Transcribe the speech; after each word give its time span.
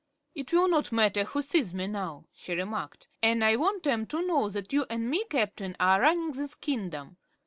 "It 0.33 0.51
won't 0.51 0.91
matter 0.91 1.25
who 1.25 1.43
sees 1.43 1.75
me 1.75 1.85
now," 1.85 2.25
she 2.33 2.55
remarked, 2.55 3.07
"an' 3.21 3.43
I 3.43 3.55
want 3.55 3.85
'em 3.85 4.07
to 4.07 4.25
know 4.25 4.49
that 4.49 4.73
you 4.73 4.87
an' 4.89 5.11
me, 5.11 5.25
Cap'n, 5.25 5.75
are 5.79 6.01
running 6.01 6.31
this 6.31 6.55
kingdom. 6.55 7.17